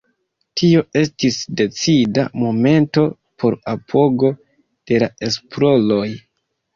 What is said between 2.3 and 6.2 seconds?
momento por apogo de la esploroj.